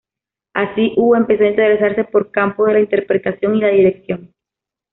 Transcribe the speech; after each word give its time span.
Así 0.55 0.93
Hu 0.97 1.13
empezó 1.13 1.43
a 1.43 1.49
interesarse 1.49 2.05
por 2.05 2.23
el 2.23 2.31
campo 2.31 2.65
de 2.65 2.73
la 2.73 2.79
interpretación 2.79 3.53
y 3.55 3.61
la 3.61 3.67
dirección. 3.67 4.33